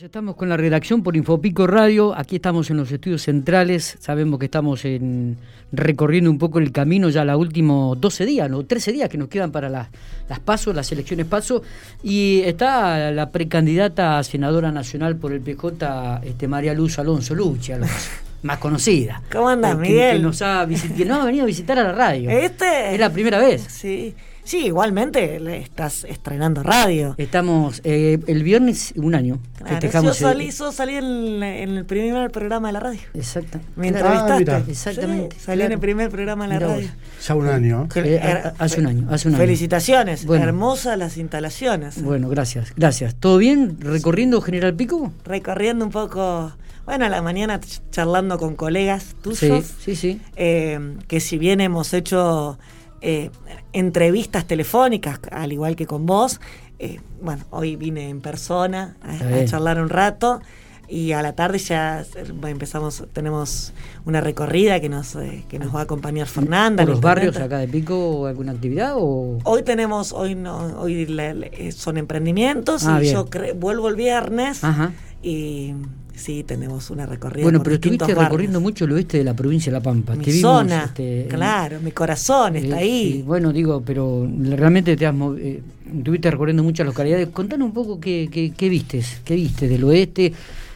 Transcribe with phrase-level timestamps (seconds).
[0.00, 4.46] Estamos con la redacción por Infopico Radio, aquí estamos en los estudios centrales, sabemos que
[4.46, 5.36] estamos en,
[5.72, 9.28] recorriendo un poco el camino ya los últimos 12 días, no 13 días que nos
[9.28, 9.88] quedan para las,
[10.28, 11.62] las pasos, las elecciones paso,
[12.02, 17.78] y está la precandidata a senadora nacional por el PJ, este, María Luz Alonso Lucha,
[18.42, 19.22] más conocida.
[19.32, 20.16] ¿Cómo andas, que- Miguel?
[20.18, 22.28] Que nos ha visit- no, ha venido a visitar a la radio.
[22.30, 22.94] ¿Este?
[22.94, 23.62] Es la primera vez.
[23.68, 24.12] Sí.
[24.44, 27.14] Sí, igualmente le estás estrenando radio.
[27.16, 29.38] Estamos eh, el viernes un año.
[29.56, 33.00] Claro, festejamos yo el- salí, yo salí en, en el primer programa de la radio.
[33.14, 33.58] Exacto.
[33.74, 34.70] Me entrevistaste.
[34.70, 36.88] Exactamente, Sí, salí en el primer programa de la Mirá radio.
[36.88, 37.26] vos.
[37.26, 37.88] Ya un año.
[37.94, 39.42] Eh, a- a- hace un año, hace un año.
[39.42, 40.26] Felicitaciones.
[40.26, 40.44] Bueno.
[40.44, 42.02] Hermosas las instalaciones.
[42.02, 43.14] Bueno, gracias, gracias.
[43.14, 43.78] ¿Todo bien?
[43.80, 45.10] ¿Recorriendo General Pico?
[45.24, 46.52] Recorriendo un poco,
[46.84, 49.38] bueno, a la mañana ch- charlando con colegas tuyos.
[49.38, 50.20] Sí, sí, sí.
[50.36, 52.58] eh, que si bien hemos hecho
[53.06, 53.30] eh,
[53.74, 56.40] entrevistas telefónicas, al igual que con vos,
[56.78, 60.40] eh, bueno, hoy vine en persona a, charlar un rato
[60.88, 62.02] y a la tarde ya
[62.46, 63.74] empezamos, tenemos
[64.06, 66.82] una recorrida que nos, eh, que nos va a acompañar Fernanda.
[66.84, 68.94] ¿Por los barrios acá de Pico alguna actividad?
[68.96, 69.38] O...
[69.44, 73.14] Hoy tenemos, hoy no, hoy la- la- son emprendimientos Ah, y bien.
[73.14, 74.92] yo vuelvo el viernes Ajá.
[75.22, 75.74] y
[76.14, 77.44] sí tenemos una recorrida.
[77.44, 78.24] Bueno, pero estuviste barrios.
[78.24, 80.14] recorriendo mucho el oeste de la provincia de La Pampa.
[80.14, 83.12] Mi Te vimos, zona, este, claro, mi corazón está eh, ahí.
[83.12, 85.62] sí, bueno, digo, pero realmente te has eh,
[85.96, 87.28] estuviste recorriendo muchas localidades.
[87.28, 90.32] Contanos un poco qué, qué, qué vistes, qué viste del oeste.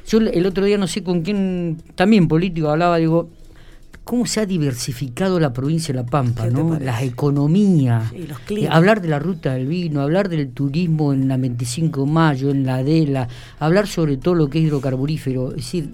[0.06, 3.28] Yo el otro día no sé con quién, también político, hablaba, digo,
[4.08, 6.78] cómo se ha diversificado la provincia de La Pampa, ¿Qué te ¿no?
[6.80, 8.10] Las economías.
[8.12, 8.74] Los Eh, climas.
[8.74, 12.64] hablar de la ruta del vino, hablar del turismo en la 25 de mayo, en
[12.64, 15.50] la Adela, hablar sobre todo lo que es hidrocarburífero.
[15.50, 15.90] Es decir,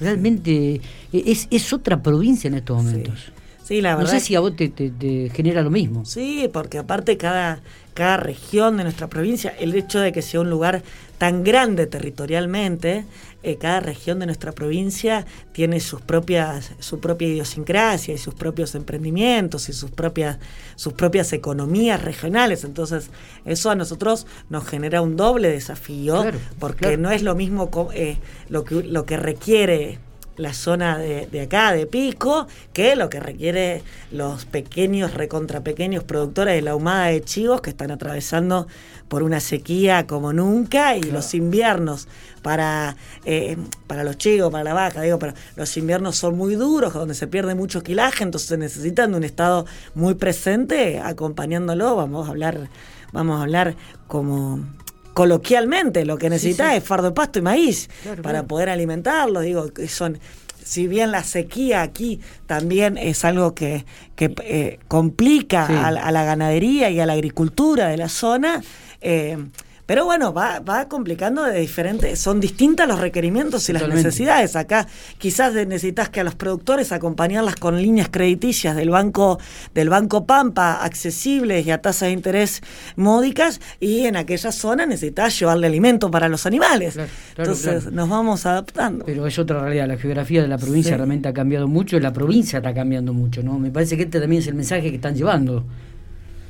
[0.00, 0.80] realmente eh,
[1.26, 3.18] es, es otra provincia en estos momentos.
[3.26, 3.32] Sí,
[3.70, 4.12] la No verdad.
[4.12, 6.04] sé si a vos te, te- te genera lo mismo.
[6.04, 7.60] Sí, porque aparte cada,
[7.94, 10.82] cada región de nuestra provincia, el hecho de que sea un lugar
[11.18, 13.04] tan grande territorialmente,
[13.42, 18.74] eh, cada región de nuestra provincia tiene sus propias, su propia idiosincrasia y sus propios
[18.74, 20.38] emprendimientos y sus propias,
[20.76, 22.64] sus propias economías regionales.
[22.64, 23.10] Entonces,
[23.44, 26.98] eso a nosotros nos genera un doble desafío, Claro, porque claro.
[26.98, 28.16] no es lo mismo eh,
[28.48, 29.98] lo, que, lo que requiere
[30.36, 36.04] la zona de, de acá, de Pico, que lo que requiere los pequeños, recontra pequeños
[36.04, 38.66] productores de la humada de chivos que están atravesando
[39.08, 42.08] por una sequía como nunca y los inviernos
[42.42, 46.92] para, eh, para los chivos, para la vaca, digo, pero los inviernos son muy duros,
[46.92, 52.26] donde se pierde mucho quilaje, entonces se necesitan de un estado muy presente acompañándolo, vamos
[52.26, 52.68] a hablar,
[53.12, 53.76] vamos a hablar
[54.06, 54.64] como
[55.16, 56.76] coloquialmente, lo que necesita sí.
[56.76, 58.48] es fardo de pasto y maíz Claro, para claro.
[58.48, 59.44] poder alimentarlos.
[59.44, 60.18] Digo, que son,
[60.62, 65.72] si bien la sequía aquí también es algo que, que, eh, complica Sí.
[65.72, 68.62] a, la- a la ganadería y a la agricultura de la zona,
[69.00, 69.38] eh,
[69.86, 74.56] pero bueno, va, va complicando de diferentes, son distintas los requerimientos y las necesidades.
[74.56, 74.86] Acá
[75.18, 79.38] quizás necesitas que a los productores acompañarlas con líneas crediticias del banco,
[79.74, 82.62] del banco Pampa, accesibles y a tasas de interés
[82.96, 86.94] módicas, y en aquella zona necesitas llevarle alimento para los animales.
[86.94, 87.96] Claro, claro, Entonces claro.
[87.96, 89.04] nos vamos adaptando.
[89.06, 90.96] Pero es otra realidad, la geografía de la provincia Sí.
[90.96, 93.58] realmente ha cambiado mucho, la provincia está cambiando mucho, ¿no?
[93.58, 95.64] Me parece que este también es el mensaje que están llevando.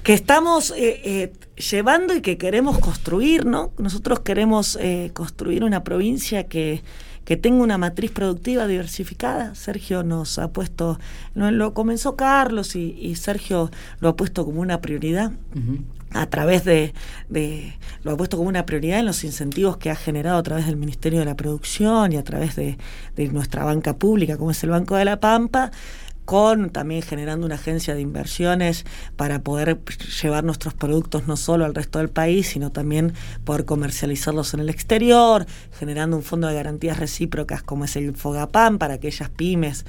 [0.02, 3.72] que estamos eh, eh, llevando y que queremos construir, ¿no?
[3.78, 6.82] Nosotros queremos eh, construir una provincia que,
[7.24, 9.54] que tenga una matriz productiva diversificada.
[9.54, 10.98] Sergio nos ha puesto,
[11.34, 15.32] lo comenzó Carlos y, y Sergio lo ha puesto como una prioridad
[16.12, 16.94] a través de,
[17.28, 17.74] de-
[18.04, 20.76] lo ha puesto como una prioridad en los incentivos que ha generado a través del
[20.76, 22.78] Ministerio de la Producción y a través de,
[23.16, 25.72] de nuestra banca pública, como es el Banco de la Pampa,
[26.26, 28.84] con también generando una agencia de inversiones
[29.16, 29.78] para poder
[30.22, 33.14] llevar nuestros productos no solo al resto del país, sino también
[33.44, 35.46] poder comercializarlos en el exterior,
[35.78, 39.86] generando un fondo de garantías recíprocas como es el Fogapam para aquellas pymes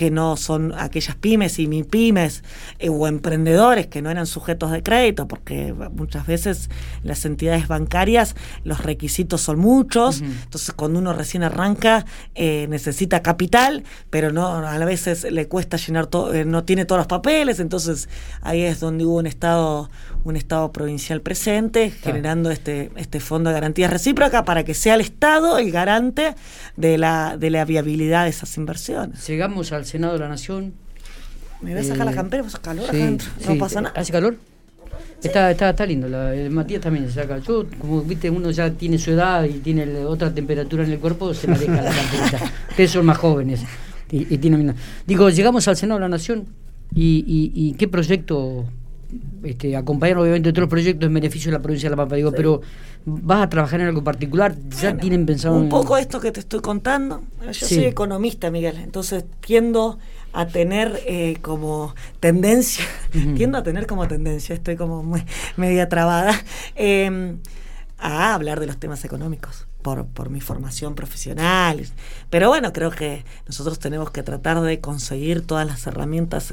[0.00, 2.42] que no son aquellas pymes y mi pymes
[2.78, 6.70] eh, o emprendedores que no eran sujetos de crédito, porque muchas veces
[7.02, 8.34] las entidades bancarias
[8.64, 14.78] los requisitos son muchos, entonces cuando uno recién arranca eh, necesita capital, pero no a
[14.86, 18.08] veces le cuesta llenar todo, eh, no tiene todos los papeles, entonces
[18.40, 19.90] ahí es donde hubo un estado
[20.24, 22.16] un estado provincial presente Claro.
[22.16, 26.34] generando este este fondo de garantías recíprocas para que sea el estado el garante
[26.78, 29.26] de la de la viabilidad de esas inversiones.
[29.26, 30.72] Llegamos al Senado de la Nación.
[31.60, 33.94] Me voy a sacar Eh, la campera, calor acá sí, no pasa nada.
[34.00, 34.36] ¿Hace calor?
[35.22, 37.38] Está, está, está lindo, la, el Matías también se saca.
[37.38, 40.98] Yo, como viste, uno ya tiene su edad y tiene el- otra temperatura en el
[40.98, 42.52] cuerpo, se la deja la camperita.
[42.70, 43.60] Ustedes son más jóvenes.
[44.10, 44.74] Y, y tienen,
[45.06, 46.46] digo, llegamos al Senado de la Nación
[46.94, 48.64] y, y- y qué proyecto
[49.42, 52.16] este, acompañar obviamente los proyectos en beneficio de la provincia de La Pampa.
[52.16, 52.60] Digo, pero
[53.04, 54.54] ¿vas a trabajar en algo particular?
[54.80, 57.22] ¿Ya tienen pensado Un poco esto que te estoy contando.
[57.46, 59.98] Yo soy economista, Miguel, entonces tiendo
[60.32, 62.84] a tener eh, como tendencia,
[63.36, 65.24] tiendo a tener como tendencia, estoy como muy
[65.56, 66.32] media trabada,
[66.76, 67.38] em,
[67.98, 69.66] a hablar de los temas económicos.
[69.80, 71.86] Por, por mi formación profesional.
[72.28, 76.52] Pero bueno, creo que nosotros tenemos que tratar de conseguir todas las herramientas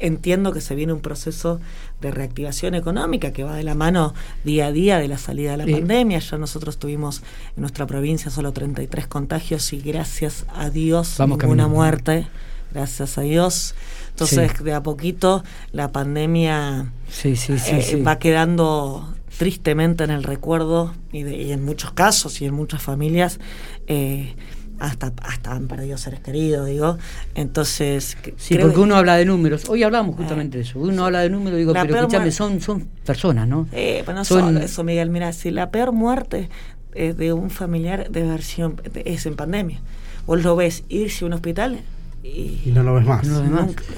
[0.00, 1.60] entiendo que se viene un proceso
[2.00, 4.14] de reactivación económica que va de la mano
[4.44, 6.18] día a día de la salida de la pandemia.
[6.18, 7.22] Ya nosotros tuvimos
[7.56, 12.26] en nuestra provincia solo 33 contagios y gracias a Dios ninguna muerte.
[12.72, 13.74] Gracias a Dios.
[14.10, 15.42] Entonces, de a poquito
[15.72, 16.92] la pandemia
[17.24, 22.82] eh, va quedando tristemente en el recuerdo y, y, en muchos casos y en muchas
[22.82, 23.40] familias
[23.86, 24.34] eh,
[24.80, 26.98] hasta, hasta han perdido seres queridos, digo.
[27.34, 28.16] Entonces.
[28.36, 29.68] Sí, porque uno habla de números.
[29.68, 30.78] Hoy hablamos justamente de eso.
[30.78, 33.68] Uno habla de números, digo, pero escúchame, son, son personas, ¿no?
[33.72, 34.56] Eh, no son...
[34.58, 35.10] eso, Miguel.
[35.10, 36.48] Mira, si la peor muerte
[36.94, 39.80] es de un familiar de versión es en pandemia.
[40.26, 41.80] Vos lo ves irse a un hospital
[42.22, 43.26] y, no lo ves más.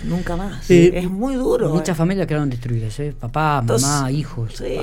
[0.05, 0.71] Nunca, más.
[0.71, 1.71] es muy duro.
[1.71, 1.99] Muchas eh.
[1.99, 3.15] familias quedaron destruidas, ¿eh?
[3.19, 4.55] Papá, mamá, hijos.
[4.57, 4.79] Sí,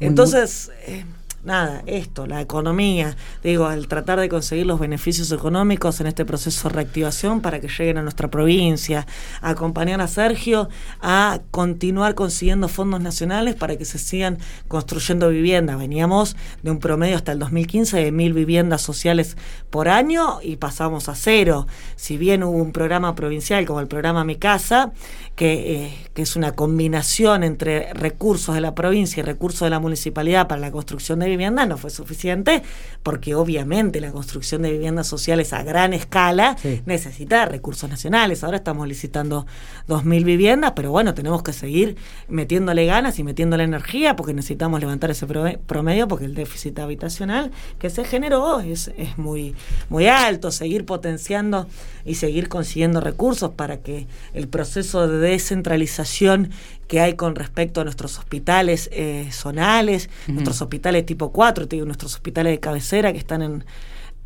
[0.00, 0.70] entonces.
[0.86, 1.04] Eh,
[1.44, 6.68] nada, esto, la economía, digo, al tratar de conseguir los beneficios económicos en este proceso
[6.68, 9.06] de reactivación para que lleguen a nuestra provincia,
[9.40, 10.68] acompañar a Sergio
[11.00, 15.78] a continuar consiguiendo fondos nacionales para que se sigan construyendo viviendas.
[15.78, 19.36] Veníamos de un promedio hasta el 2015 de mil viviendas sociales
[19.70, 21.66] por año y pasamos a cero.
[21.96, 24.92] Si bien hubo un programa provincial como el programa Mi Casa,
[25.34, 29.80] que, eh, que es una combinación entre recursos de la provincia y recursos de la
[29.80, 32.62] municipalidad para la construcción de vivienda no fue suficiente,
[33.02, 36.56] porque obviamente la construcción de viviendas sociales a gran escala
[36.86, 38.44] necesita recursos nacionales.
[38.44, 39.46] Ahora estamos licitando
[39.88, 41.96] 2.000 viviendas, pero bueno, tenemos que seguir
[42.28, 47.90] metiéndole ganas y metiéndole energía porque necesitamos levantar ese promedio porque el déficit habitacional que
[47.90, 49.54] se generó es, es muy,
[49.88, 51.66] muy alto, seguir potenciando
[52.04, 56.50] y seguir consiguiendo recursos para que el proceso de descentralización
[56.88, 62.14] que hay con respecto a nuestros hospitales eh, zonales, nuestros hospitales tipo 4, digo, nuestros
[62.14, 63.64] hospitales de cabecera que están en,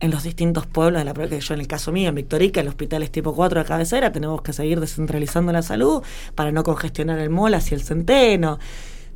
[0.01, 2.69] en los distintos pueblos de la que yo en el caso mío, en Victorica, el
[2.69, 6.03] hospital es tipo 4 de cabecera, tenemos que seguir descentralizando la salud
[6.35, 8.59] para no congestionar el MOL hacia el centeno.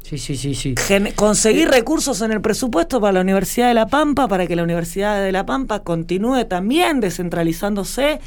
[0.03, 0.75] Sí, sí, sí, sí.
[1.15, 5.23] conseguir recursos en el presupuesto para la Universidad de La Pampa, para que la Universidad
[5.23, 8.19] de La Pampa continúe también descentralizándose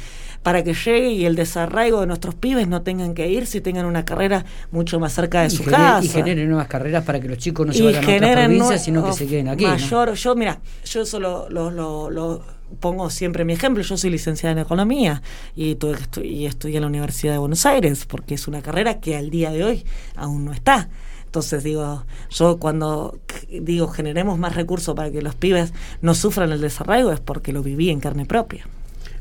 [0.44, 3.86] para que llegue y el desarraigo de nuestros pibes no tengan que ir si tengan
[3.86, 6.04] una carrera mucho más cerca de su casa.
[6.04, 9.06] Y generen nuevas carreras para que los chicos no se vayan a otras provincias, sino
[9.06, 9.64] que se queden aquí.
[9.64, 12.44] Mayor, yo, mira, yo eso lo, lo,
[12.78, 13.82] pongo siempre mi ejemplo.
[13.82, 15.22] Yo soy licenciada en Economía
[15.56, 19.00] y, tuve que y estudié en la Universidad de Buenos Aires, porque es una carrera
[19.00, 20.90] que al día de hoy aún no está.
[21.24, 23.18] Entonces digo, yo cuando
[23.48, 27.62] digo generemos más recursos para que los pibes no sufran el desarraigo es porque lo
[27.62, 28.66] viví en carne propia.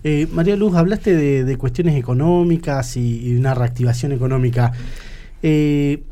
[0.04, 4.74] Eh, María Luz, hablaste de, cuestiones económicas y, una reactivación económica.
[5.42, 6.04] Eh,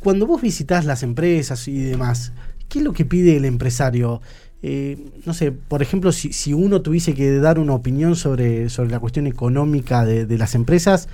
[0.00, 2.32] cuando vos visitas las empresas y demás,
[2.68, 4.20] ¿qué es lo que pide el empresario?
[4.62, 9.00] Eh, no sé, por ejemplo, si, uno tuviese que dar una opinión sobre, sobre la
[9.00, 11.08] cuestión económica de las empresas,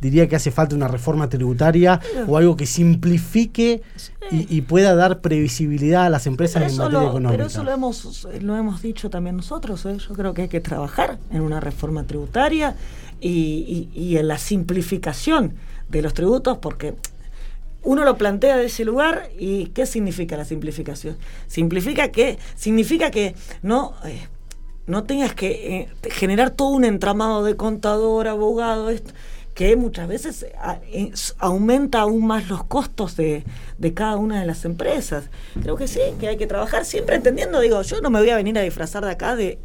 [0.00, 3.82] diría que hace falta una reforma tributaria o algo que simplifique
[4.30, 7.30] y, pueda dar previsibilidad a las empresas en materia económica.
[7.32, 9.84] Pero eso lo hemos, lo hemos dicho también nosotros.
[9.86, 9.96] ¿eh?
[9.96, 12.76] Yo creo que hay que trabajar en una reforma tributaria
[13.20, 15.54] y, en la simplificación
[15.88, 16.94] de los tributos porque
[17.82, 21.16] uno lo plantea de ese lugar y ¿qué significa la simplificación?
[21.46, 23.94] Simplifica que, significa que no...
[24.04, 24.28] Eh,
[24.86, 29.12] no tengas que eh, generar todo un entramado de contador, abogado, esto,
[29.60, 30.46] que muchas veces
[30.90, 33.44] eh, aumenta aún más los costos de,
[33.92, 35.24] cada una de las empresas.
[35.60, 38.36] Creo que sí, que hay que trabajar siempre entendiendo, digo, yo no me voy a
[38.36, 39.58] venir a disfrazar de acá de,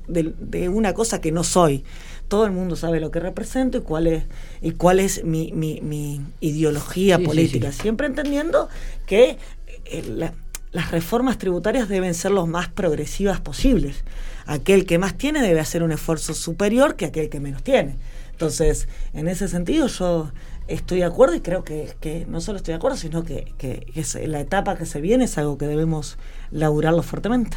[0.67, 1.85] una cosa que no soy.
[2.27, 4.23] Todo el mundo sabe lo que represento y cuál es,
[4.61, 7.71] y cuál es mi, mi, ideología política.
[7.71, 8.67] Siempre entendiendo
[9.05, 9.37] que
[9.85, 10.29] eh,
[10.73, 14.03] las reformas tributarias deben ser lo más progresivas posibles.
[14.45, 17.95] Aquel que más tiene debe hacer un esfuerzo superior que aquel que menos tiene.
[18.35, 20.29] Entonces, en ese sentido yo
[20.67, 23.53] estoy de acuerdo y creo que, no solo estoy de acuerdo, sino que,
[23.95, 26.17] es la etapa que se viene es algo que debemos
[26.51, 27.55] laburarlo fuertemente.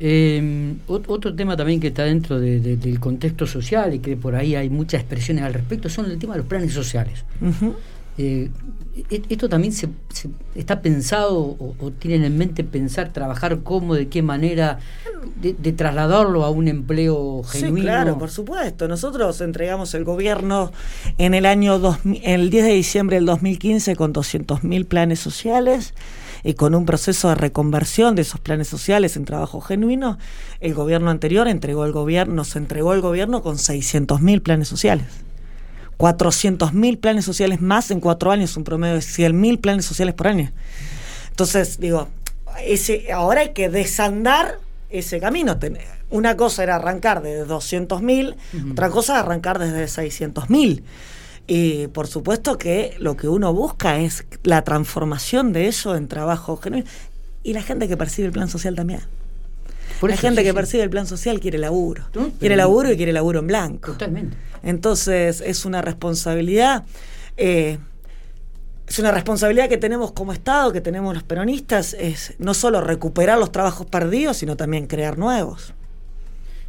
[0.00, 4.68] Eh, otro tema también que está dentro del contexto social y que por ahí hay
[4.68, 7.24] muchas expresiones al respecto son el tema de los planes sociales.
[8.18, 8.50] Eh,
[9.10, 9.88] e-, ¿Esto también se,
[10.54, 14.80] está pensado o, tienen en mente pensar, trabajar cómo, de qué manera,
[15.34, 17.76] de, trasladarlo a un empleo genuino?
[17.76, 18.88] Sí, claro, por supuesto.
[18.88, 20.72] Nosotros entregamos el gobierno
[21.18, 21.80] en el año
[22.22, 25.94] el 10 de diciembre del 2015 con 200.000 planes sociales
[26.44, 30.18] y con un proceso de reconversión de esos planes sociales en trabajo genuino.
[30.60, 35.06] El gobierno anterior entregó el gobierno, nos entregó el gobierno con 600.000 planes sociales.
[35.98, 40.52] 400.000 planes sociales más en cuatro años, un promedio de 100.000 planes sociales por año.
[41.30, 42.08] Entonces, digo,
[42.64, 44.58] ese, ahora hay que desandar
[44.90, 45.58] ese camino.
[46.10, 48.36] Una cosa era arrancar desde 200.000,
[48.72, 50.82] otra cosa arrancar desde 600.000.
[51.46, 56.56] Y por supuesto que lo que uno busca es la transformación de eso en trabajo
[56.56, 56.86] genuino.
[57.42, 59.00] Y la gente que percibe el plan social también.
[60.02, 62.04] la gente que percibe el plan social quiere laburo.
[62.40, 63.92] quiere laburo y quiere laburo en blanco.
[63.92, 64.36] Totalmente.
[64.64, 66.84] Entonces es una responsabilidad,
[67.36, 67.78] eh,
[68.86, 73.38] es una responsabilidad que tenemos como Estado, que tenemos los peronistas, es no solo recuperar
[73.38, 75.74] los trabajos perdidos, sino también crear nuevos.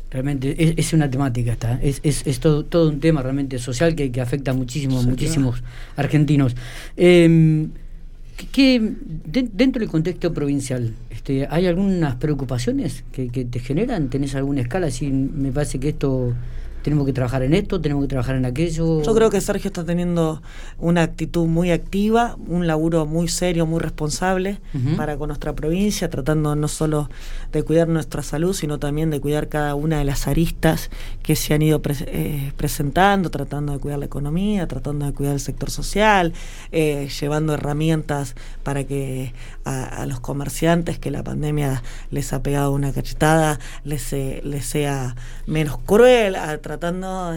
[0.09, 4.21] Realmente es, una temática esta, es, es, todo, todo, un tema realmente social que, que
[4.21, 5.62] afecta muchísimo, muchísimos
[5.97, 6.55] argentinos.
[6.95, 7.67] Eh,
[9.25, 14.09] dentro del contexto provincial, este, ¿hay algunas preocupaciones que, que, te generan?
[14.09, 14.91] ¿Tenés alguna escala?
[14.91, 16.33] Si me parece que esto
[16.88, 19.03] tenemos que trabajar en esto, tenemos que trabajar en aquello.
[19.03, 20.41] Yo creo que Sergio está teniendo
[20.77, 24.62] una actitud muy activa, un laburo muy serio, muy responsable
[24.96, 27.10] para con nuestra provincia, tratando no solo
[27.51, 30.89] de cuidar nuestra salud, sino también de cuidar cada una de las aristas
[31.24, 35.41] que se han ido eh, presentando, tratando de cuidar la economía, tratando de cuidar el
[35.41, 36.32] sector social,
[36.72, 39.34] eh, llevando herramientas para que
[39.65, 45.17] a, los comerciantes que la pandemia les ha pegado una cachetada les, les sea
[45.48, 47.36] menos cruel, a, tratando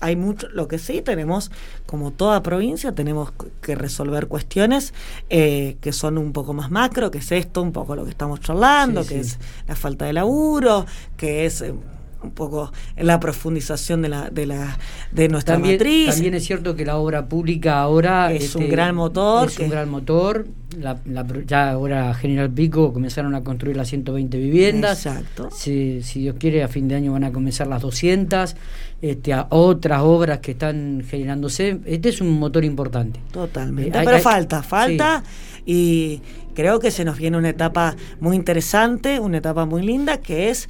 [0.00, 1.50] hay mucho, lo que sí tenemos,
[1.86, 4.94] como toda provincia, tenemos que resolver cuestiones
[5.28, 8.40] eh, que son un poco más macro, que es esto, un poco lo que estamos
[8.40, 10.86] charlando, que es la falta de laburo,
[11.18, 11.74] que es eh,
[12.22, 14.78] un poco la profundización de la de la
[15.12, 16.14] de nuestra también, matriz.
[16.14, 19.48] También es cierto que la obra pública ahora es un este, gran motor.
[19.48, 20.46] Es un gran motor.
[20.78, 20.98] La,
[21.46, 25.06] ya ahora General Pico comenzaron a construir las 120 viviendas.
[25.06, 25.48] Exacto.
[25.50, 28.54] Si, si Dios quiere, a fin de año van a comenzar las 200.
[29.02, 31.80] Este, a otras obras que están generándose.
[31.86, 33.18] Este es un motor importante.
[33.32, 33.98] Totalmente.
[33.98, 35.24] Eh, Pero falta, falta.
[35.64, 36.20] Y
[36.54, 40.68] creo que se nos viene una etapa muy interesante, una etapa muy linda, que es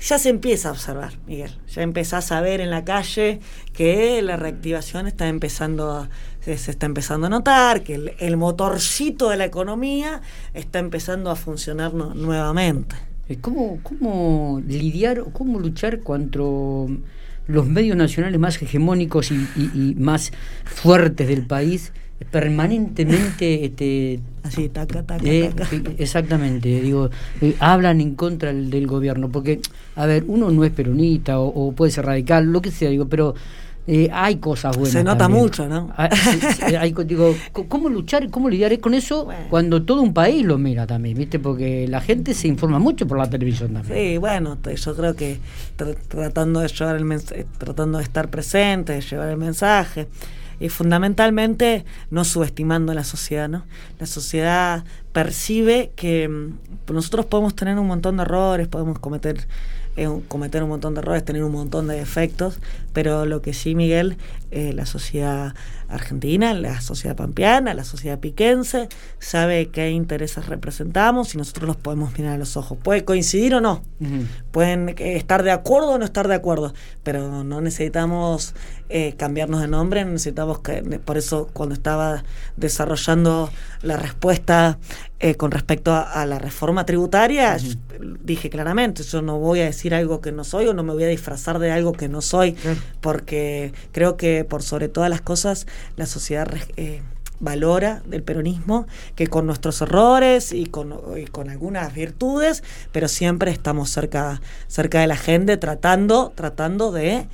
[0.00, 1.50] ya se empieza a observar, Miguel.
[1.68, 3.40] Ya empezás a ver en la calle
[3.72, 6.08] que la reactivación está empezando a,
[6.40, 10.20] se, está empezando a notar, que el, motorcito de la economía
[10.54, 12.96] está empezando a funcionar nuevamente.
[13.28, 20.32] Eh, ¿Cómo, ¿Cómo lidiar, cómo luchar contra los medios nacionales más hegemónicos y más
[20.64, 21.92] fuertes del país?
[22.30, 25.52] Permanentemente este así taca taca, eh,
[25.98, 27.10] exactamente digo
[27.42, 29.60] eh, hablan en contra del, gobierno porque
[29.96, 33.34] a ver uno no es peronista o, puede ser radical lo que sea digo pero
[33.86, 36.08] eh, hay cosas buenas se nota mucho no ah,
[37.04, 37.36] digo
[37.68, 41.86] cómo luchar cómo lidiar con eso cuando todo un país lo mira también viste porque
[41.86, 44.12] la gente se informa mucho por la televisión también.
[44.12, 45.38] Sí bueno yo creo que
[46.08, 47.24] tratando de llevar el
[47.58, 50.08] tratando de estar presente de llevar el mensaje
[50.60, 53.64] y fundamentalmente no subestimando a la sociedad, ¿no?
[53.98, 59.46] La sociedad percibe que mm, nosotros podemos tener un montón de errores, podemos cometer
[60.28, 62.58] cometer un montón de errores, tener un montón de defectos,
[62.92, 64.18] pero lo que sí, Miguel,
[64.56, 65.54] eh, la sociedad
[65.88, 72.16] argentina, la sociedad pampeana, la sociedad piquense, sabe qué intereses representamos y nosotros los podemos
[72.16, 72.78] mirar a los ojos.
[72.82, 73.82] Puede coincidir o no,
[74.52, 76.72] pueden eh, estar de acuerdo o no estar de acuerdo,
[77.02, 78.54] pero no necesitamos
[78.88, 82.24] eh, cambiarnos de nombre, necesitamos que, por eso cuando estaba
[82.56, 83.50] desarrollando
[83.82, 84.78] la respuesta
[85.18, 87.56] eh, con respecto a, la reforma tributaria,
[88.22, 91.04] dije claramente, yo no voy a decir algo que no soy o no me voy
[91.04, 92.56] a disfrazar de algo que no soy,
[93.00, 97.02] porque creo que por sobre todas las cosas la sociedad eh,
[97.40, 100.94] valora del peronismo, que con nuestros errores y con,
[101.32, 102.62] con, algunas virtudes,
[102.92, 107.26] pero siempre estamos cerca, cerca de la gente tratando, tratando de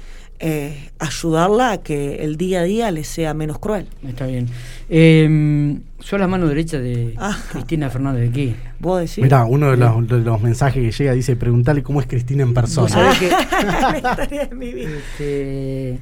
[0.44, 3.86] eh, ayudarla a que el día a día le sea menos cruel.
[4.04, 4.48] Está bien.
[4.88, 7.16] Eh, soy la mano derecha de
[7.52, 8.56] Cristina Fernández de aquí.
[8.80, 9.22] ¿Vos decís?
[9.22, 13.14] Mirá, uno de los, mensajes que llega dice, preguntarle cómo es Cristina en persona.
[13.22, 14.90] la historia de mi vida.
[14.90, 16.00] Este,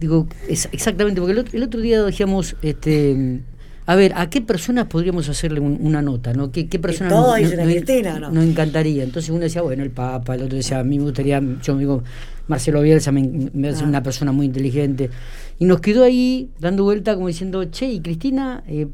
[0.00, 3.42] digo, exactamente, porque el otro, día decíamos, este,
[3.86, 6.34] A ver, ¿a qué personas podríamos hacerle un- una nota?
[6.34, 6.50] ¿no?
[6.52, 8.30] ¿Qué, qué personas nos, Cristina, ¿no?
[8.30, 9.02] nos encantaría?
[9.02, 11.80] Entonces uno decía, bueno, el Papa, el otro decía, a mí me gustaría, yo me
[11.80, 12.02] digo,
[12.48, 13.88] Marcelo Bielsa me, me hace Ah.
[13.88, 15.08] una persona muy inteligente.
[15.58, 18.88] Y nos quedó ahí dando vuelta como diciendo, che, y Cristina, eh,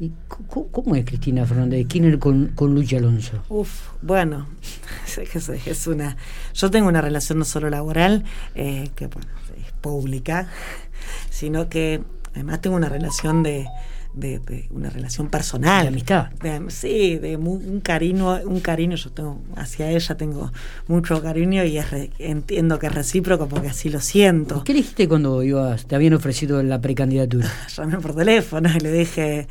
[0.00, 0.10] ¿y
[0.48, 3.44] ¿cómo es Cristina Fernández de Kirchner con, con Luchi Alonso?
[3.48, 4.48] Uf, bueno,
[5.66, 6.16] es, una.
[6.54, 8.24] Yo tengo una relación no solo laboral,
[8.56, 9.28] eh, que bueno,
[9.80, 10.48] pública,
[11.30, 12.00] sino que
[12.34, 13.66] además tengo una relación de,
[14.14, 15.82] de- de- una relación personal.
[15.82, 16.30] De amistad.
[16.42, 20.50] De- sí, de mu- un cariño, un cariño yo tengo hacia ella tengo
[20.86, 24.64] mucho cariño y es re- entiendo que es recíproco porque así lo siento.
[24.64, 27.48] ¿Qué le dijiste cuando ibas, te habían ofrecido la precandidatura?
[27.76, 29.48] llamé por teléfono y le dije,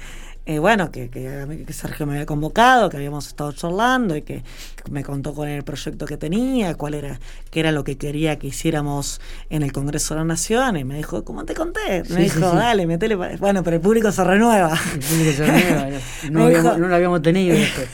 [0.49, 4.43] eh, bueno, que, que, que Sergio me había convocado, que habíamos estado charlando y que,
[4.81, 7.19] que me contó cuál era el proyecto que tenía, cuál era,
[7.51, 10.77] qué era lo que quería que hiciéramos en el Congreso de la Nación.
[10.77, 12.03] Y me dijo, ¿cómo te conté?
[12.03, 12.55] Me Sí, dijo, sí.
[12.57, 13.17] dale, metele.
[13.17, 13.35] pa-".
[13.39, 14.71] Bueno, pero el público se renueva.
[14.93, 15.89] El público se renueva,
[16.23, 17.89] no, no Me habíamos- dijo- no lo habíamos tenido después.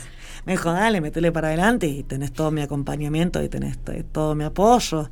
[0.46, 3.78] Me dijo, dale, metele para adelante y tenés todo mi acompañamiento y tenés
[4.12, 5.10] todo mi apoyo.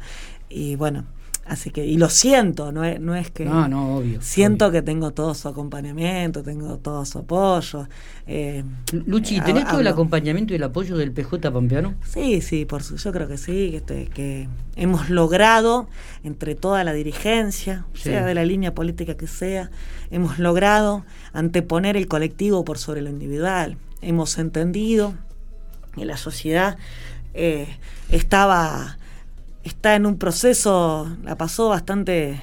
[0.49, 1.07] Y bueno,
[1.47, 3.45] así que, y lo siento, no es, no es que...
[3.45, 4.23] No, no, obvio.
[4.23, 4.73] Siento obvio.
[4.81, 7.89] que tengo todo su acompañamiento, tengo todo su apoyo.
[8.27, 11.95] eh, Luchi, eh, ¿tenés todo el acompañamiento y el apoyo del PJ Pampeano?
[12.07, 15.89] Sí, sí, por su, yo creo que sí, que, este, que hemos logrado
[16.25, 18.05] entre toda la dirigencia, Sí.
[18.05, 19.71] sea de la línea política que sea,
[20.11, 23.77] hemos logrado anteponer el colectivo por sobre lo individual.
[24.01, 25.15] Hemos entendido
[25.95, 26.79] que la sociedad
[27.35, 27.67] eh,
[28.11, 28.99] estaba
[29.65, 32.41] está en un proceso, la pasó bastante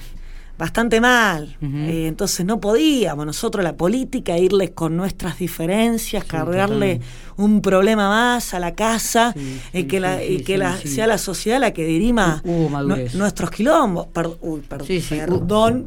[0.58, 1.56] bastante mal.
[1.62, 7.06] Eh, entonces no podíamos nosotros, la política, irles con nuestras diferencias, Sí, cargarle totalmente.
[7.38, 11.06] un problema más a la casa Sí, y sí, que, la, y que la, sea
[11.06, 12.68] la sociedad la que dirima Hubo
[13.14, 14.08] nuestros quilombos.
[14.08, 14.60] Per- uy,
[15.08, 15.86] perdón.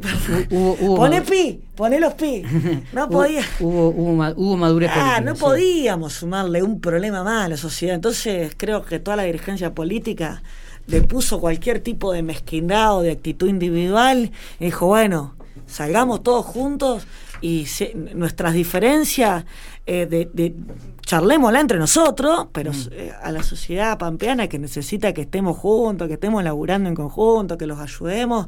[0.50, 2.42] hubo- hubo Poné madu- pi, poné los pi.
[2.94, 3.44] No podía.
[3.60, 7.94] Hubo, hubo, hubo madurez Ah, política, no podíamos sumarle un problema más a la sociedad.
[7.94, 10.42] Entonces creo que toda la dirigencia política
[10.88, 15.36] le puso cualquier tipo de mezquindad o de actitud individual y dijo, bueno,
[15.66, 17.06] salgamos todos juntos
[17.42, 19.46] y se- nuestras diferencias,
[19.86, 20.54] eh, de, de-
[21.02, 22.75] charlémosla entre nosotros, pero Mm.
[22.92, 27.58] eh, a la sociedad pampeana que necesita que estemos juntos, que estemos laburando en conjunto,
[27.58, 28.48] que los ayudemos,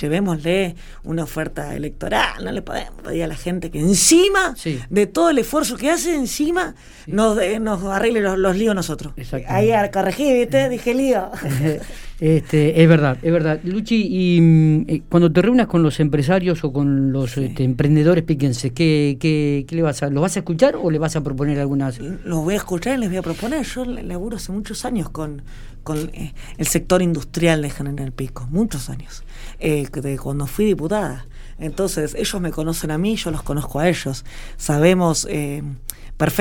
[0.00, 2.44] llevémosle una oferta electoral.
[2.44, 4.78] No le podemos pedir a la gente que encima Sí.
[4.88, 6.74] de todo el esfuerzo que hace, encima
[7.08, 9.12] nos, nos arregle los, los líos nosotros.
[9.48, 10.68] Ahí corregí, ¿viste?
[10.68, 11.30] Dije lío.
[12.20, 13.60] Este, es verdad, es verdad.
[13.64, 18.24] Luchi, y mm, eh, cuando te reúnas con los empresarios o con los este, emprendedores
[18.24, 21.22] piquenses, ¿qué, qué, qué le vas a, ¿lo vas a escuchar o le vas a
[21.22, 21.98] proponer algunas?
[21.98, 23.64] los voy a escuchar y les voy a proponer.
[23.64, 25.42] Yo laburo hace muchos años con,
[25.82, 29.24] con eh, el sector industrial de General Pico, muchos años,
[29.58, 31.26] eh, de cuando fui diputada.
[31.58, 34.24] Entonces, ellos me conocen a mí, yo los conozco a ellos.
[34.56, 35.62] Sabemos, eh,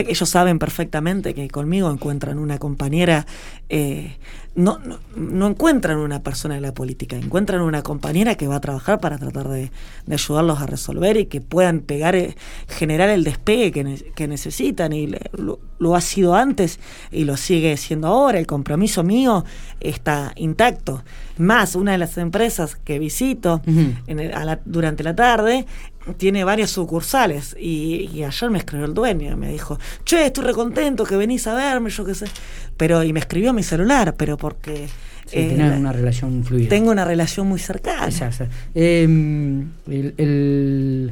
[0.07, 3.25] ellos saben perfectamente que conmigo encuentran una compañera,
[3.69, 4.17] eh,
[4.55, 8.59] no, no, no encuentran una persona de la política, encuentran una compañera que va a
[8.61, 9.71] trabajar para tratar de,
[10.05, 12.35] de ayudarlos a resolver y que puedan pegar, eh,
[12.67, 14.91] generar el despegue que, ne- que necesitan.
[14.91, 16.79] Y le- lo, lo ha sido antes
[17.11, 18.39] y lo sigue siendo ahora.
[18.39, 19.45] El compromiso mío
[19.79, 21.03] está intacto.
[21.37, 23.93] Más, una de las empresas que visito Ujú.
[24.07, 25.65] en el- a la- durante la tarde
[26.17, 31.03] tiene varias sucursales y, y ayer me escribió el dueño me dijo, che, estoy recontento
[31.03, 32.25] que venís a verme, yo qué sé.
[32.77, 34.87] Pero, y me escribió a mi celular, pero porque
[35.27, 36.69] Sí, eh, una relación fluida.
[36.69, 38.07] tengo una relación muy cercana.
[38.07, 38.47] Esa, esa.
[38.73, 39.03] Eh,
[39.87, 41.11] el, el-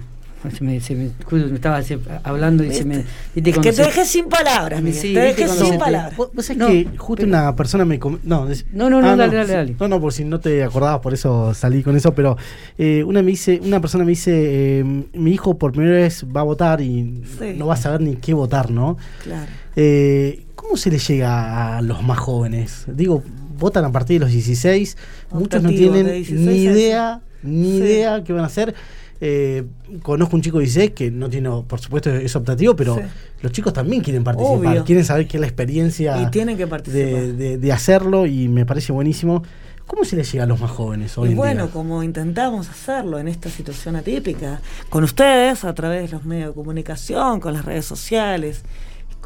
[0.55, 1.81] se me, se me- justo me estaba
[2.23, 3.03] hablando y se me...
[3.33, 6.15] Que te dejé sin palabras, Miguel, Sí, te dejé sin palabras.
[6.15, 7.99] Vos, vos sabés No, que justo pero- una persona me...
[7.99, 9.75] com- No, es- No, no, no, Ah, dale, dale, dale.
[9.79, 12.37] No, no, por si no te acordabas, por eso salí con eso, pero
[12.77, 14.31] eh, una me dice, una persona me dice,
[14.79, 17.55] eh, mi hijo por primera vez va a votar y Sí.
[17.57, 18.95] no va a saber ni qué votar, ¿no?
[19.23, 19.51] Claro.
[19.75, 22.83] Eh, ¿Cómo se le llega a los más jóvenes?
[22.87, 23.23] Digo,
[23.57, 24.97] votan a partir de los 16,
[25.31, 27.77] muchos no tienen de 16 ni idea, ni Sí.
[27.77, 28.75] idea qué van a hacer.
[29.21, 29.63] Eh,
[30.03, 33.01] conozco un chico de 16 que no tiene, por supuesto, es optativo, pero Sí.
[33.43, 34.83] los chicos también quieren participar, Obvio.
[34.83, 37.05] quieren saber qué es la experiencia Y tienen que participar.
[37.21, 39.43] de, de- de hacerlo y me parece buenísimo.
[39.87, 41.71] ¿Cómo se le llega a los más jóvenes hoy Y en bueno, día?
[41.73, 46.53] como intentamos hacerlo en esta situación atípica, con ustedes, a través de los medios de
[46.55, 48.63] comunicación, con las redes sociales,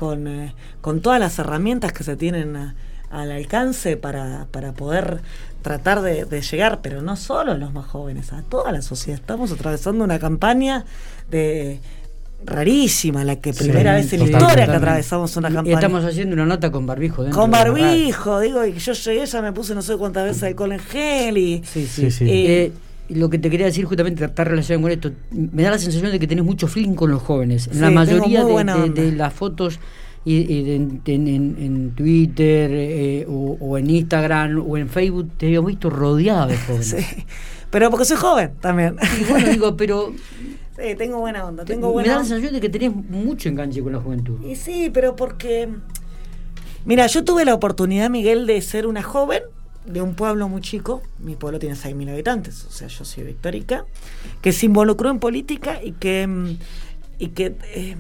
[0.02, 2.74] con, eh, con todas las herramientas que se tienen a-
[3.12, 5.22] al alcance para, para poder
[5.62, 9.20] tratar de, de llegar, pero no solo a los más jóvenes, a toda la sociedad.
[9.20, 10.86] Estamos atravesando una campaña
[11.30, 11.80] de
[12.44, 14.48] rarísima, la que Sí, primera vez en la totalmente.
[14.54, 15.76] historia que atravesamos una Y campaña.
[15.76, 17.22] Estamos haciendo una nota con barbijo.
[17.22, 20.72] dentro con barbijo, digo, y yo llegué, ya me puse no sé cuántas veces alcohol
[20.72, 21.62] en gel y...
[21.64, 22.10] Sí, sí.
[22.10, 22.26] Sí.
[22.28, 22.72] Eh, Eh,
[23.16, 25.12] lo que te quería decir justamente está relacionado con esto.
[25.32, 27.68] Me da la sensación de que tenés mucho feeling con los jóvenes.
[27.68, 29.80] En Sí, la mayoría de, las fotos
[30.26, 34.88] y, y de- en, en- en- en Twitter eh, o, o en Instagram o en
[34.90, 36.88] Facebook te he visto rodeado de jóvenes.
[36.88, 37.24] Sí.
[37.70, 38.96] Pero porque soy joven también.
[39.20, 40.14] Y bueno, digo, pero
[40.78, 43.82] Sí, tengo buena onda, tengo me buena da la sensación de que tenés mucho enganche
[43.84, 44.44] con la juventud.
[44.46, 45.70] Y sí, pero porque.
[46.86, 49.44] Mira, yo tuve la oportunidad, Miguel, de ser una joven
[49.86, 51.02] de un pueblo muy chico.
[51.20, 53.86] Mi pueblo tiene 6.000 habitantes, o sea, yo soy victorica,
[54.42, 56.58] que se involucró en política y que, mm,
[57.20, 57.96] y que eh,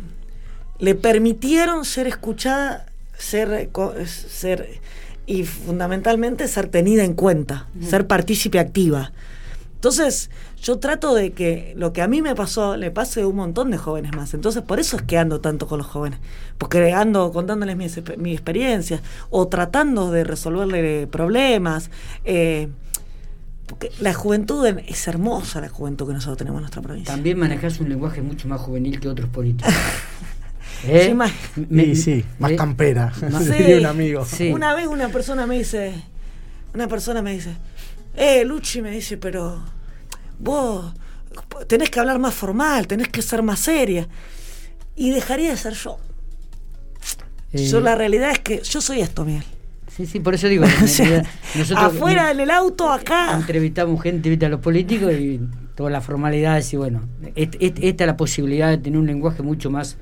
[0.79, 3.69] le permitieron ser escuchada, ser,
[4.05, 4.79] ser
[5.27, 9.11] y fundamentalmente ser tenida en cuenta, ser partícipe activa.
[9.75, 10.29] Entonces,
[10.61, 13.71] yo trato de que lo que a mí me pasó le pase a un montón
[13.71, 14.33] de jóvenes más.
[14.33, 16.19] Entonces, por eso es que ando tanto con los jóvenes.
[16.57, 21.89] Porque ando contándoles mi, expe- mi experiencia o tratando de resolverle problemas.
[22.25, 22.69] eh,
[23.65, 27.13] porque la juventud en- es hermosa, la juventud que nosotros tenemos en nuestra provincia.
[27.13, 29.73] También manejás un lenguaje mucho más juvenil que otros políticos.
[30.85, 31.05] ¿Eh?
[31.07, 31.31] Sí, más-
[31.69, 33.51] Sí, sí, más eh, campera, más- Sí.
[33.57, 34.25] diría un amigo.
[34.25, 34.51] Sí.
[34.51, 35.93] Una vez una persona me dice,
[36.73, 37.55] una persona me dice,
[38.15, 39.63] eh, Luchi me dice, pero
[40.41, 40.93] vos
[41.67, 44.07] tenés que hablar más formal, tenés que ser más seria.
[44.95, 45.97] Y dejaría de ser yo.
[47.53, 49.43] eh, Yo la realidad es que yo soy esto, Miguel.
[49.95, 50.65] Sí, sí, por eso digo.
[50.83, 51.23] O sea,
[51.55, 53.35] nosotros afuera en el auto, acá.
[53.35, 55.39] entrevistamos gente, viste, a los políticos y
[55.75, 57.01] todas las formalidades y bueno,
[57.35, 59.97] et- et- esta es la posibilidad de tener un lenguaje mucho más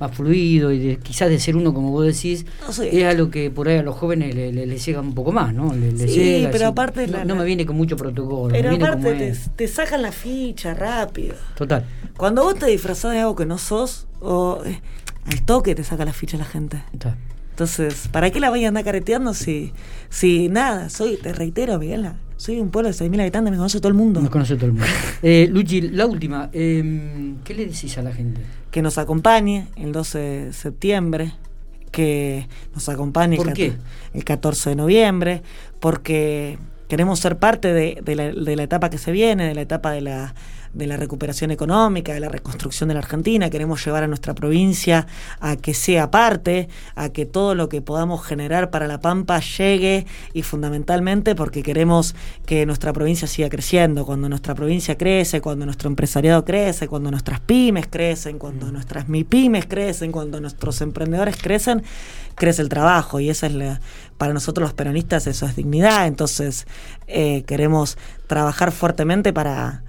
[0.00, 2.98] más fluido y de, quizás de ser uno como vos decís No sé.
[2.98, 5.74] es algo que por ahí a los jóvenes le, le- llega un poco más no
[5.74, 6.72] le, Sí, llega, pero así.
[6.72, 10.10] aparte no, la- no me viene con mucho protocolo Pero aparte te, te sacan la
[10.12, 11.34] ficha rápido.
[11.54, 11.84] total
[12.16, 14.80] Cuando vos te disfrazás de algo que no sos, o, eh,
[15.26, 16.82] al toque te saca la ficha la gente.
[16.92, 17.16] total.
[17.50, 19.72] Entonces, ¿para qué la vayan a andar careteando si,
[20.08, 20.88] si nada?
[20.88, 22.08] Soy, te reitero, Miguel,
[22.38, 24.22] soy un pueblo de 6.000 habitantes, me conoce todo el mundo.
[24.22, 24.86] nos conoce todo el mundo
[25.22, 28.40] eh, Luchi la última eh, ¿qué le decís a la gente?
[28.70, 31.32] Que nos acompañe el 12 de septiembre,
[31.90, 33.68] que nos acompañe ¿Por el, qué?
[33.70, 33.78] cat-
[34.14, 35.42] el 14 de noviembre,
[35.80, 39.60] porque queremos ser parte de, de la, de la etapa que se viene, de la
[39.62, 40.34] etapa de la,
[40.72, 43.50] de la recuperación económica, de la reconstrucción de la Argentina.
[43.50, 45.06] Queremos llevar a nuestra provincia
[45.40, 50.06] a que sea parte, a que todo lo que podamos generar para La Pampa llegue
[50.32, 52.14] y fundamentalmente porque queremos
[52.46, 54.06] que nuestra provincia siga creciendo.
[54.06, 59.66] Cuando nuestra provincia crece, cuando nuestro empresariado crece, cuando nuestras pymes crecen, cuando nuestras MIPYMES
[59.66, 61.82] crecen, cuando nuestros emprendedores crecen,
[62.34, 63.80] crece el trabajo y esa es la,
[64.18, 66.06] para nosotros los peronistas eso es dignidad.
[66.06, 66.66] Entonces
[67.06, 69.82] eh, queremos trabajar fuertemente para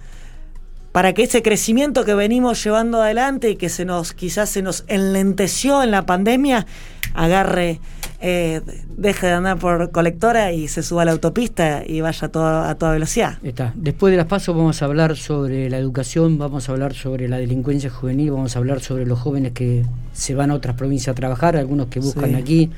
[0.92, 4.84] para que ese crecimiento que venimos llevando adelante y que se nos quizás se nos
[4.88, 6.66] enlenteció en la pandemia
[7.14, 7.80] agarre
[8.24, 8.62] eh,
[8.98, 12.70] deje de andar por colectora y se suba a la autopista y vaya a toda,
[12.70, 13.74] a toda velocidad Está.
[13.76, 17.38] Después de las pasos vamos a hablar sobre la educación, vamos a hablar sobre la
[17.38, 21.16] delincuencia juvenil, vamos a hablar sobre los jóvenes que se van a otras provincias a
[21.16, 22.36] trabajar, algunos que buscan Sí.
[22.36, 22.72] aquí.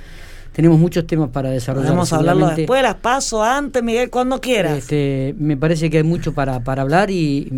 [0.54, 1.88] Tenemos muchos temas para desarrollar.
[1.88, 2.62] podemos hablarlo seguramente.
[2.62, 6.84] después las paso antes Miguel cuando quieras Este, me parece que hay mucho para, para
[6.84, 7.52] hablar y,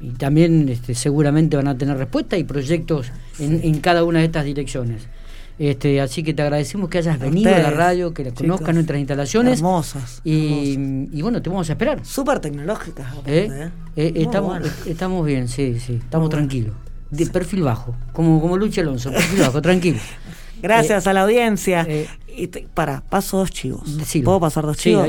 [0.00, 4.24] y también este, seguramente van a tener respuesta y proyectos en, en cada una de
[4.24, 5.06] estas direcciones.
[5.58, 8.42] Este, así que te agradecemos que hayas A venido a la radio, que la chicos.
[8.46, 11.14] conozcan nuestras instalaciones hermosas y, hermosas.
[11.14, 11.98] y bueno, te vamos a esperar.
[12.06, 13.48] súper tecnológicas ¿Eh?
[13.50, 13.70] ¿eh?
[13.96, 14.66] Eh, estamos, bueno.
[14.86, 16.48] estamos bien, sí, sí, estamos Muy bueno.
[16.48, 16.74] tranquilos.
[17.10, 19.98] De perfil bajo, como, como Luchi Alonso, perfil bajo, tranquilo.
[20.62, 21.84] gracias a la audiencia
[22.74, 24.24] para paso dos chivos Decilo.
[24.26, 25.08] puedo pasar dos chivos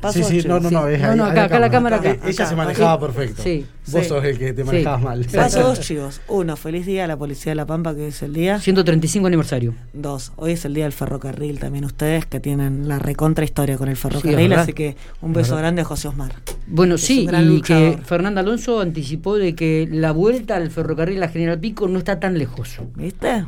[0.00, 0.62] Paso Sí, sí, no, chivos.
[0.72, 2.10] no, no, es No, no, acá, acá la cámara, acá.
[2.10, 3.06] Ella Acá, se manejaba acá.
[3.06, 3.42] perfecto.
[3.42, 3.66] Sí.
[3.88, 4.08] Vos Sí.
[4.08, 4.66] sos el que te Sí.
[4.66, 5.26] manejabas mal.
[5.34, 6.20] Paso dos chivos.
[6.28, 8.60] Uno, feliz día a la Policía de La Pampa, que es el día.
[8.60, 9.74] 135 aniversario.
[9.92, 13.88] Dos, hoy es el día del ferrocarril también ustedes, que tienen la recontra historia con
[13.88, 16.32] el ferrocarril, así que un beso grande a José Osmar.
[16.66, 17.96] Bueno, Es sí, y luchador.
[17.96, 22.20] que Fernando Alonso anticipó de que la vuelta al ferrocarril a General Pico no está
[22.20, 22.76] tan lejos.
[22.94, 23.46] ¿Viste?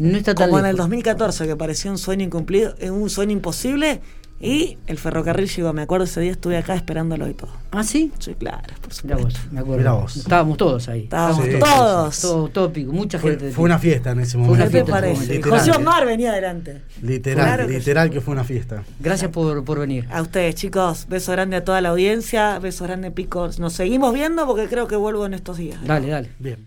[0.00, 0.86] No está tan Como en el lejos.
[0.88, 4.00] 2014, que parecía un sueño incumplido, eh, un sueño imposible,
[4.42, 5.74] y el ferrocarril llegó.
[5.74, 7.50] Me acuerdo ese día estuve acá esperándolo y todo.
[7.72, 8.10] ¿Ah, sí?
[8.20, 9.40] Sí, claro, por Mirá supuesto.
[9.44, 9.76] vos, me acuerdo.
[9.78, 10.16] Mirá vos.
[10.16, 11.02] Estábamos todos ahí.
[11.02, 12.20] Estábamos Sí, todos.
[12.22, 13.50] Todo tópico, mucha Fue, gente.
[13.52, 14.56] fue una fiesta en ese momento.
[14.56, 15.34] ¿Qué te fiesta, parece?
[15.34, 15.70] Literal, José.
[15.72, 16.80] Omar venía adelante.
[17.02, 18.82] Literal, Claro que literal que fue una fiesta.
[18.98, 20.08] Gracias por, por venir.
[20.10, 21.06] A ustedes, chicos.
[21.06, 22.58] Beso grande a toda la audiencia.
[22.60, 23.50] Beso grande, Pico.
[23.58, 25.78] Nos seguimos viendo porque creo que vuelvo en estos días.
[25.84, 26.30] Dale, dale.
[26.38, 26.66] Bien.